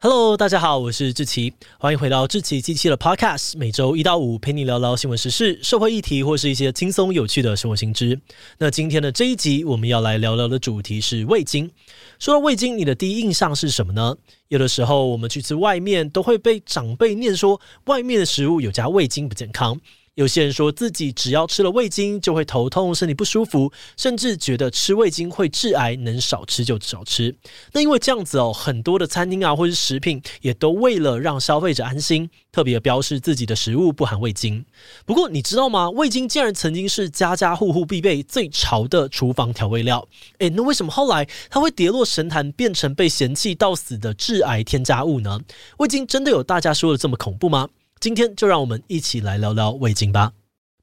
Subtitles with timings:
[0.00, 8.20] Hello，大家好，我是志奇，欢迎回到志奇机器的 Podcast，每周一到五陪你聊聊新闻时事、社会议题或是一些轻松有趣的生活新知。
[8.58, 11.68] 那今天的这一集，我们要来聊聊的主题是味精。
[12.20, 14.16] 说到味精，你的第一印象是什么呢？
[14.46, 19.80] 有的时候我们去吃外面，都会被长辈念说外面的食物有加味精不健康。
[20.18, 27.32] 有些人说自己只要吃了味精就会头痛、身体不舒服，甚至觉得吃味精会致癌，能少吃就少吃。
[27.72, 34.64] 那因为这样子哦，很多的餐厅啊或是食品也都为了让消费者安心，特别标示自己的食物不含味精。
[35.06, 35.88] 不过你知道吗？
[35.90, 40.04] 味精竟然曾经是家家户户必备、最潮的厨房调味料。
[40.38, 45.40] 诶，那为什么后来它会跌落神坛，变成被嫌弃到死的致癌添加物呢？
[45.76, 47.68] 味精真的有大家说的这么恐怖吗？
[48.00, 50.32] 今天就让我们一起来聊聊味精吧。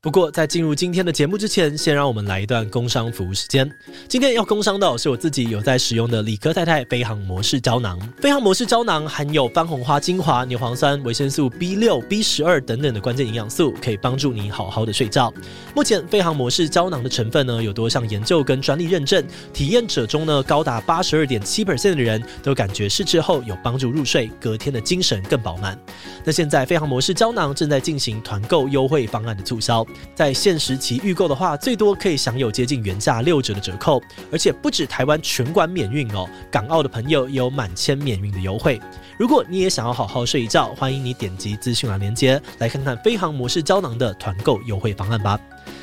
[0.06, 3.68] 不过，在进入今天的节目之前，先让我们来一段工商服务时间。
[4.08, 8.00] 今天要工商的是我自己有在使用的理科太太飞航模式胶囊。
[8.22, 15.34] 飞航模式胶囊含有番红花精华、牛磺酸、维生素 B 六、B 十二等等的关键营养素，可以帮助你好好的睡觉。
[15.74, 25.76] 目前飞航模式胶囊的成分呢，有多项研究跟专利认证，体验者中呢，高达八十二点七 percent 的人都感觉试吃后有帮助入睡，隔天的精神更饱满。
[26.24, 29.84] 那现在飞航模式胶囊正在进行团购优惠方案的促销。
[30.14, 34.02] 在限时期预购的话，最多可以享有接近原价六折的折扣，
[34.32, 38.80] 而且不止台湾全馆免运哦，港澳的朋友也有满千免运的优惠。
[39.18, 45.40] 如果你也想要好好睡一觉，欢迎你点击资讯栏链接来看看飞航模式胶囊的团购优惠方案吧。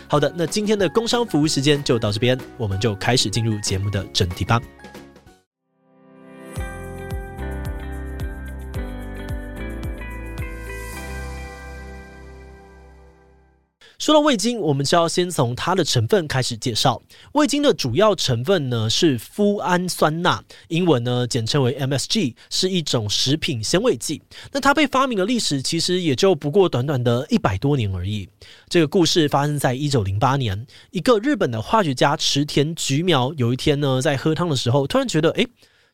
[0.07, 4.61] 好的，那今天的工商服务时间就到这边，我们就开始进入节目的正题吧。
[14.03, 17.01] 说到味精，我们就要先从它的成分开始介绍。
[17.35, 24.21] 味精的主要成分呢是麸氨酸钠，英文呢简称为 MSG，是一种食品鲜味剂。
[24.51, 28.29] 那它被发明的历史其实也就不过短短的一百多年而已。
[28.69, 35.47] 这个故事发生在一九零八年，一个日本的化学家池田菊苗有一天呢在喝汤的时候，突然觉得诶，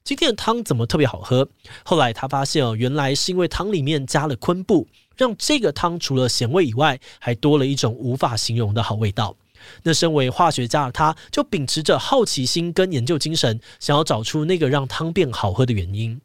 [0.02, 1.46] 今天的汤怎么特别好喝？
[1.84, 4.88] 后来他发现哦，原来是因为汤里面加了昆布。
[5.18, 9.36] 让这个汤除了咸味以外，还多了一种无法形容的好味道。
[9.82, 16.18] 那身为化学家的他，就秉持着好奇心跟研究精神，想要找出那个让汤变好喝的原因。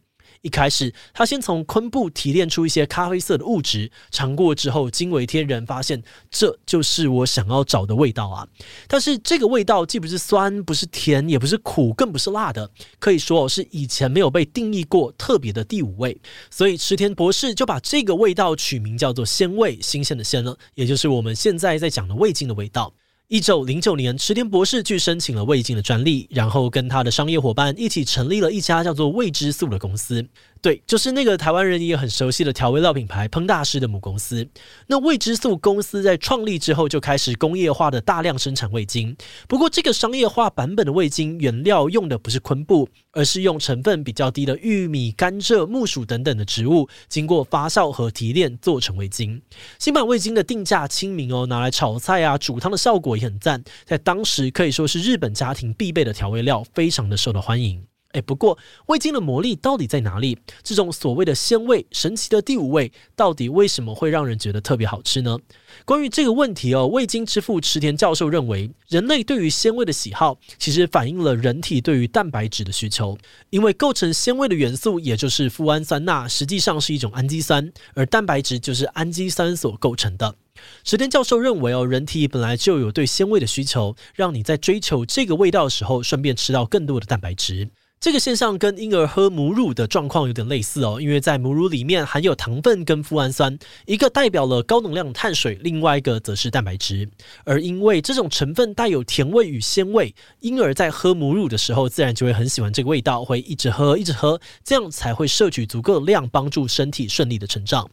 [0.43, 8.45] 一开始，他先从昆布提炼出一些咖啡色的物质，尝过之后惊为天人，发现这就是我想要找的味道啊！
[8.89, 16.19] 但是这个味道既不是酸，不是甜，也不是苦，更不是辣的，可以说是以前没有被定义过特别的第五味。
[16.51, 22.93] 所以池田博士就把这个味道取名叫做鲜味，新鲜的鲜呢，也就是我们现在在讲的味精的味道。
[23.33, 30.23] 一九零九年，池田博士去申请了味精的专利，然后跟他的商业伙伴一起成立了一家叫做味之素的公司。
[30.63, 34.47] 对，就是那个台湾人也很熟悉的调味料品牌烹大师的母公司。
[34.87, 39.13] 那味之素公司在创立之后就开始工业化的大量生产味精。
[39.49, 49.41] 不过，这个商业化版本的味精原料用的不是昆布，而是用成分比较低的玉米、甘蔗、木薯等等的植物，经过发酵和提炼做成味精。
[49.79, 57.92] 新版味精的定价亲民哦，拿来炒菜啊、煮汤的效果也很赞，在当时可以说是日本家庭必备的调味料，非常的受到欢迎。
[58.13, 58.57] 诶，不过
[58.87, 60.37] 味精的魔力到底在哪里？
[60.63, 65.37] 这种所谓的鲜味，神奇的第五味，到底为什么会让人觉得特别好吃呢？
[65.85, 73.17] 关于这个问题哦，味精之父池田教授认为，人类对于鲜味的喜好，其实反映了人体对于蛋白质的需求。
[73.49, 80.35] 因为构成鲜味的元素，也就是富氨酸钠，实际上是一种氨基酸，而蛋白质就是氨基酸所构成的。
[80.83, 87.69] 池田教授认为哦，人体本来就有对鲜味的需求，让你在追求这个味道的时候，顺便吃到更多的蛋白质。
[88.03, 97.07] 这个现象跟婴儿喝母乳的状况有点类似哦，因为在母乳里面含有糖分跟富氨酸，一个代表了高能量碳水，另外一个则是蛋白质。
[97.45, 107.89] 而因为这种成分带有甜味与鲜味，婴儿在喝母乳的时候，自然就会很喜欢这个味道，会一直喝一直喝，这样才会摄取足够量，帮助身体顺利的成长。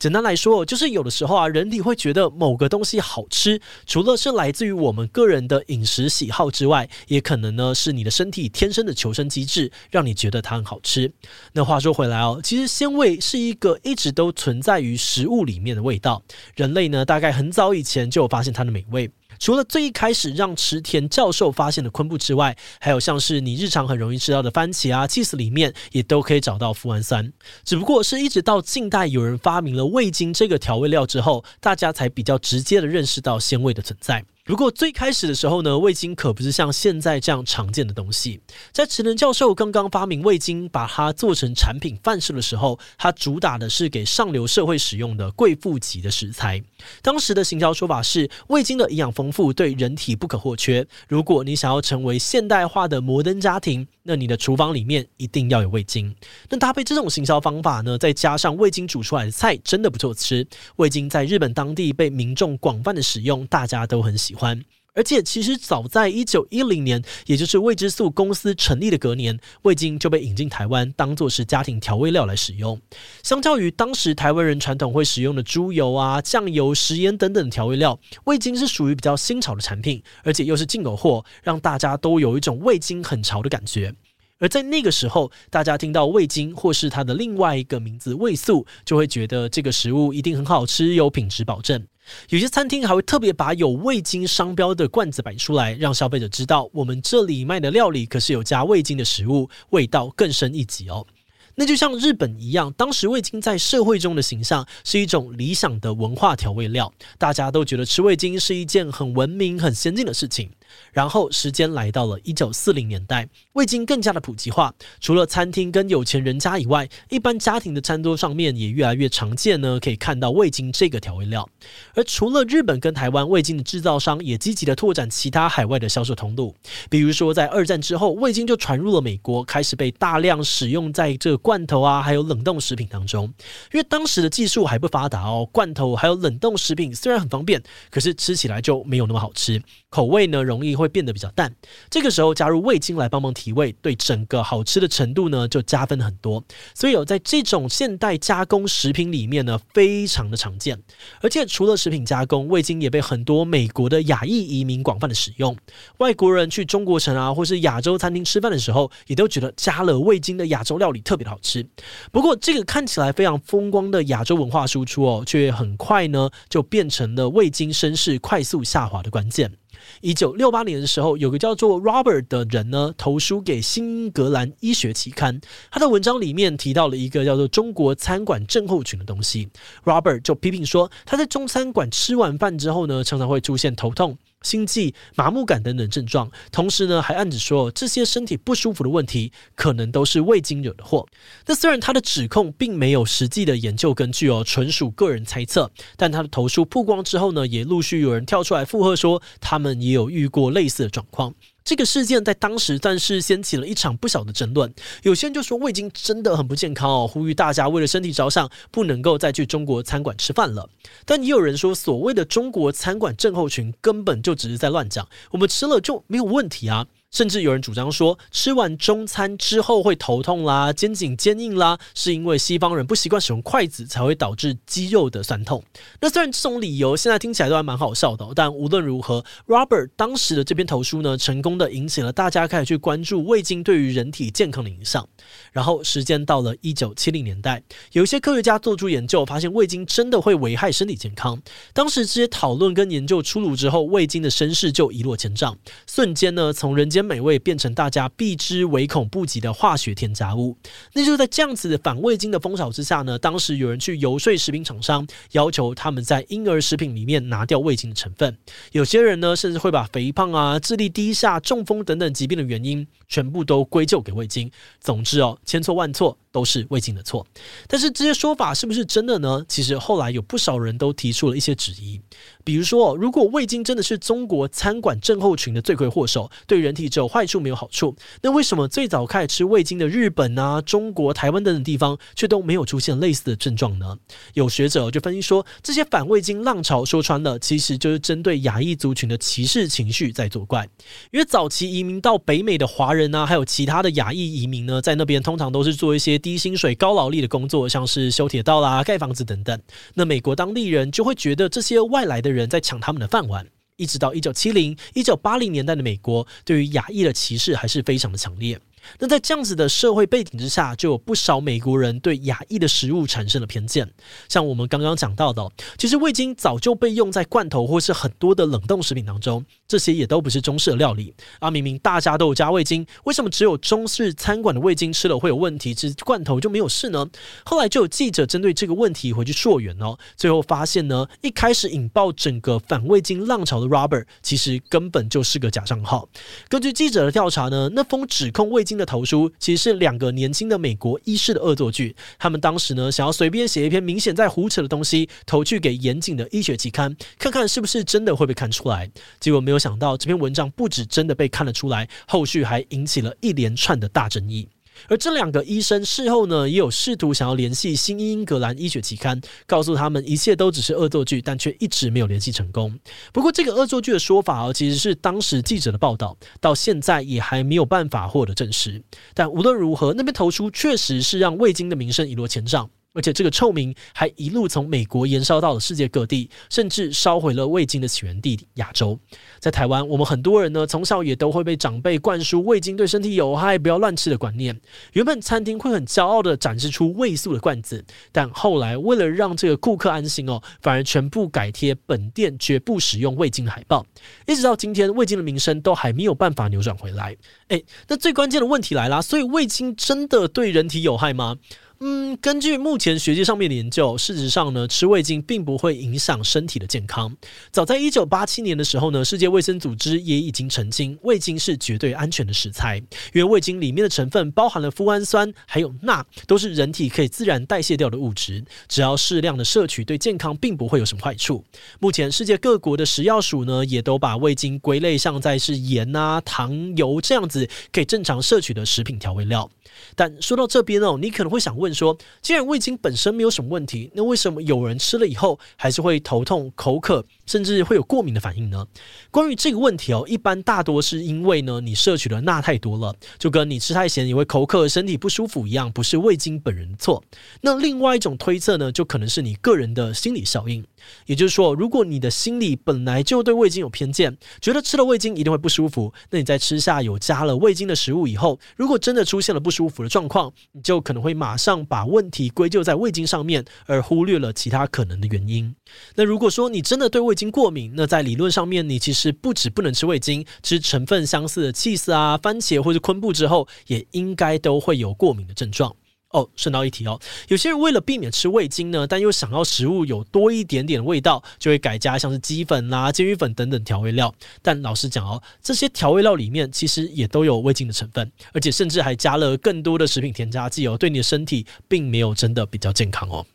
[0.00, 9.51] 简单来说，就是有的时候啊，人体会觉得某个东西好吃，除了是来自于我们个人的饮食喜好之外，也可能呢是你的身体天生的求生机制。
[9.52, 11.12] 是让你觉得它很好吃。
[11.52, 16.22] 那话说回来哦，其实鲜味是一个一直都存在于食物里面的味道。
[16.56, 19.10] 人类呢，大概很早以前就有发现它的美味。
[19.38, 27.32] 除了最一开始让池田教授发现的昆布之外，还有像是你日常很容易吃到的番茄啊、cheese 里面也都可以找到富氨酸。
[27.64, 34.24] 只不过是一直到近代有人发明了味精这个调味料之后，大家才比较直接的认识到鲜味的存在。
[34.44, 38.40] 不过最开始的时候呢，味精可不是像现在这样常见的东西。
[38.72, 46.60] 在池能教授刚刚发明味精，把它做成产品贩售的时候，它主打的是给上流社会使用的贵妇级的食材。
[47.02, 50.84] 当时的行销说法是，味精的营养丰富，对人体不可或缺。
[51.06, 56.12] 如果你想要成为现代化的摩登家庭，那你的厨房里面一定要有味精。
[56.48, 60.44] 那搭配这种行销方法呢，再加上味精煮出来的菜真的不错吃。
[60.76, 64.31] 味精在日本当地被民众广泛的使用，大家都很喜欢。
[64.32, 64.64] 喜欢，
[64.94, 72.80] 而且其实早在一九一零年，也就是味之素公司成立的隔年，味精就被引进台湾，当做是家庭调味料来使用。
[73.22, 83.94] 相较于当时台湾人传统会使用的猪油啊、酱油、食盐等等调味料，味精是属于比较新潮的产品，而且又是进口货，让大家都有一种味精很潮的感觉。
[84.38, 91.86] 而在那个时候，大家听到味精或是它的另外一个名字味素，就会觉得这个食物一定很好吃，有品质保证。
[92.28, 101.06] 有些餐厅还会特别把有味精商标的罐子摆出来，让消费者知道我们这里卖的料理可是有加味精的食物，味道更升一级哦。
[101.54, 110.50] 那就像日本一样，当时味精在社会中的形象是一种理想的文化调味料，大家都觉得吃味精是一件很文明、很先进的事情。
[110.92, 114.74] 然后时间来到了一九四零年代，味精更加的普及化。
[115.00, 121.48] 除了餐厅跟有钱人家以外，一般家庭的餐桌上面也越来越常见呢，可以看到味精这个调味料。
[121.94, 126.54] 而除了日本跟台湾，味精的制造商也积极的拓展其他海外的销售通路。
[126.90, 133.24] 比如说，在二战之后，味精就传入了美国，开始被大量使用在这个罐头啊，还有冷冻食品当中。
[133.72, 141.54] 因为当时的技术还不发达哦，罐头还有冷冻食品虽然很方便，可是吃起来就没有那么好吃，口味呢容易会变得比较淡，
[141.90, 146.42] 这个时候加入味精来帮忙提味，对整个好吃的程度呢就加分很多。
[146.74, 150.78] 所以有在这种现代加工食品里面呢，非常的常见。
[151.20, 155.56] 而且除了食品加工，味精也被很多美国的亚裔移民广泛的使用。
[155.98, 161.66] 外国人去中国城啊，或是亚洲餐厅吃饭的时候，也都觉得加了味精的亚洲料理特别的好吃。
[162.10, 169.52] 不过这个看起来非常风光的亚洲文化输出哦，却很快呢就变成了味精声势快速下滑的关键。
[170.00, 175.40] 一九六八年的时候，有个叫做 Robert 的人呢，投书给《新英格兰医学期刊》，
[175.70, 179.48] 他的文章里面提到了一个叫做“中国餐馆症候群”的东西。
[179.84, 184.16] Robert 就批评说，他在中餐馆吃完饭之后呢，常常会出现头痛。
[184.42, 191.06] 心悸、麻木感等等症状，同时呢，还暗指说这些身体不舒服的问题可能都是味精惹的祸。
[191.46, 201.34] 那虽然他的指控并没有实际的研究根据哦，纯属个人猜测，但他的投诉曝光之后呢，也陆续有人跳出来附和说，他们也有遇过类似的状况。
[201.64, 204.72] 这个事件在当时算是掀起了一场不小的争论。
[205.02, 210.68] 有些人就说味精真的很不健康哦，呼吁大家为了身体着想，不能够再去中国餐馆吃饭了。
[211.04, 216.86] 但也有人说，所谓的中国餐馆症候群根本就只是在乱讲，我们吃了就没有问题啊。
[217.12, 225.62] 甚至有人主张说，吃完中餐之后会头痛啦、肩颈坚硬啦，是因为西方人不习惯使用筷子才会导致肌肉的酸痛。
[226.00, 235.06] 那虽然这种理由现在听起来都还蛮好笑的，但无论如何，Robert 当时的这篇投书呢，成功的引起了大家开始去关注味精对于人体健康的影响。
[235.52, 237.62] 然后时间到了一九七零年代，
[237.92, 241.40] 有一些科学家做出研究，发现味精真的会危害身体健康。
[241.74, 250.56] 当时这些讨论跟研究出炉之后，味精的声势就一落千丈，瞬间呢，从人间美味变成大家避之唯恐不及的化学添加物。
[250.92, 258.36] 那就在这样子的反味精的风潮之下呢，当时有人去游说食品厂商，要求他们在婴儿食品里面拿掉味精的成分。
[258.72, 264.50] 有些人呢，甚至会把肥胖啊、智力低下、中风等等疾病的原因，全部都归咎给味精。
[264.80, 266.16] 总之哦，千错万错。
[266.32, 267.24] 都是味精的错，
[267.68, 269.44] 但是这些说法是不是真的呢？
[269.46, 272.00] 其实后来有不少人都提出了一些质疑，
[272.42, 283.98] 比如说，如果味精真的是中国餐馆症候群的罪魁祸首，对人体只有坏处没有好处，那为什么最早开始吃味精的日本啊、中国、台湾等等地方却都没有出现类似的症状呢？
[284.32, 290.66] 有学者就分析说，这些反味精浪潮说穿了，其实就是针对亚裔族群的歧视情绪在作怪，
[291.10, 296.21] 因为早期移民到北美的华人啊，还有其他的亚裔移民呢，在那边通常都是做一些。
[296.22, 299.60] 低薪水、高劳力的工作，像是修铁道啦、盖房子等等。
[299.94, 303.46] 那美国当地人就会觉得这些外来的人在抢他们的饭碗。
[303.76, 308.56] 一直到一九七零、一九八零年代的美国，对于亚裔的歧视还是非常的强烈。
[308.98, 313.90] 那在这样子的社会背景之下，就有不少美国人对亚裔的食物产生了偏见。
[314.28, 315.48] 像我们刚刚讲到的，
[315.78, 321.50] 其实味精早就被用在罐头或是很多的冷冻食品当中，这些也都不是中式的料理啊。
[321.50, 327.06] 明明大家都有加味精，为什么只有中式餐馆的味精吃了会有问题，吃罐头就没有事呢？
[327.44, 336.08] 后来就有记者针对这个问题回去溯源哦，最后发现呢，一开始引爆整个反味精浪潮的 Robert，其实根本就是个假账号。
[336.48, 341.94] 根据记者的调查呢，那封指控味精新的投书其实是两个年轻的美国医师的恶作剧。
[342.18, 348.90] 他们当时呢，想要随便写一篇明显在胡扯的东西，投去给严谨的医学期刊，看看是不是真的会被看出来。
[349.20, 354.48] 结果没有想到，这篇文章不止真的被看了出来，后续还引起了一连串的大争议。
[354.88, 362.78] 而这两个医生事后呢，也有试图想要联系《新英格兰医学期刊》，告诉他们一切都只是恶作剧，但却一直没有联系成功。
[363.12, 368.82] 不过，这个恶作剧的说法哦，其实是当时记者的报道，到现在也还没有办法获得证实。
[369.14, 372.68] 但无论如何，那边投书确实是让味精的名声一落千丈。
[372.94, 378.98] 而且这个臭名还一路从美国延烧到了世界各地，甚至烧毁了味精的起源地亚洲。
[379.38, 384.60] 在台湾，我们很多人呢，从小也都会被长辈灌输味精对身体有害、不要乱吃的观念。
[384.92, 393.86] 原本餐厅会很骄傲地展示出味素的罐子，但后来为了让这个顾客安心哦，反而全部改贴本店绝不使用味精海报。
[394.26, 397.16] 一直到今天，味精的名声都还没有办法扭转回来。
[397.48, 401.38] 诶，那最关键的问题来啦，所以味精真的对人体有害吗？
[401.84, 407.12] 嗯，根据目前学界上面的研究，事实上呢，吃味精并不会影响身体的健康。
[407.50, 412.76] 早在一九八七年的时候呢，世界卫生组织也已经澄清，味精是绝对安全的食材，
[413.12, 421.44] 因为味精里面的成分包含了富氨酸，还有钠，都是人体可以自然代谢掉的物质，只要适量的摄取，对健康并不会有什么坏处。
[421.80, 429.50] 目前世界各国的食药署呢，也都把味精归类像在是盐啊、糖、油这样子可以正常摄取的食品调味料。
[429.94, 438.66] 但说到这边哦，你可能会想问说，既然味精本身没有什么问题，那为什么有人吃了以后还是会头痛、口渴，甚至会有过敏的反应呢？
[439.10, 447.02] 关于这个问题哦，一般大多是因为呢，你摄取的钠太多了，就跟你吃太咸也会口渴、身体不舒服一样，不是味精本人的错。
[447.40, 450.64] 那另外一种推测呢，就可能是你个人的心理效应。
[451.06, 465.54] 也就是说，如果你的心里本来就对味精有偏见，觉得吃了味精一定会不舒服，那你在吃下有加了味精的食物以后，如果真的出现了不舒服的状况，你就可能会马上把问题归咎在味精上面，而忽略了其他可能的原因。
[465.94, 475.76] 那如果说你真的对味精过敏，那在理论上面，你其实不止不能吃味精，吃成分相似的气色啊、番茄或者昆布之后，也应该都会有过敏的症状。
[476.12, 484.14] 哦，顺道一提哦，有些人为了避免吃味精呢，但又想要食物有多一点点味道，就会改加像是鸡粉啦、啊、鰹鱼粉等等调味料。
[484.40, 493.26] 但老实讲哦，这些调味料里面其实也都有味精的成分，而且甚至还加了更多的食品添加剂哦，对你的身体并没有真的比较健康哦。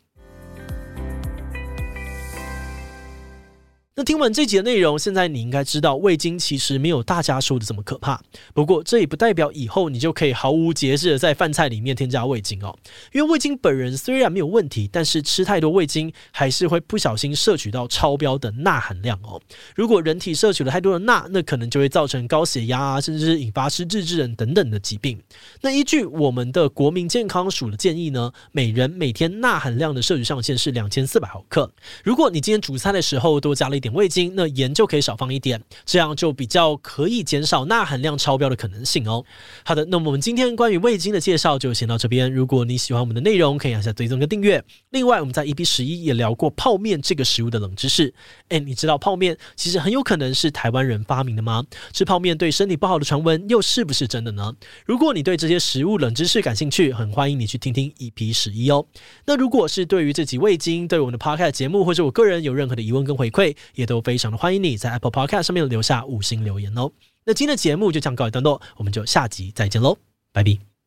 [3.98, 8.22] 那听完这集的内容，现在你应该知道味精其实没有大家说的这么可怕。
[8.54, 12.78] 不过这也不代表以后你就可以毫无节制的在饭菜里面添加味精哦。
[13.12, 19.42] 因为味精本人虽然没有问题，但是吃太多味精还是会不小心摄取到超标的钠含量哦。
[19.74, 25.20] 如果人体摄取了太多的钠，那可能就会造成高血压啊，甚至是引发失智症等等的疾病。
[25.60, 31.68] 那依据我们的国民健康署的建议呢，每人每天钠含量的摄取上限是两千四百毫克。
[32.04, 39.24] 如果你今天煮菜的时候多加了一点味精，那盐就可以少放一点，这样就比较可以减少钠含量超标的可能性哦。
[39.64, 42.32] 好的，那么我们今天关于味精的介绍就先到这边。
[42.32, 44.62] 如果你喜欢我们的内容，可以按下追踪跟订阅。
[44.90, 48.12] 另外，我们在 EP 十一也聊过泡面这个食物的冷知识。
[48.48, 51.64] 诶，你知道泡面其实很有可能是台湾人发明的吗？
[51.92, 54.54] 吃泡面对身体不好的传闻又是不是真的呢？
[54.86, 58.86] 如果你对这些食物冷知识感兴趣，很欢迎你去听听 EP 十一哦。
[59.26, 66.90] 那如果是对于这集味精，对我们的 p o d c a 节目或者我个人有任何的疑问跟回馈，也都非常的欢迎你在 Apple Podcast 上面留下五星留言哦。
[67.24, 69.96] 那今天的节目就这样告一段落，我们就下集再见喽，
[70.32, 70.77] 拜拜。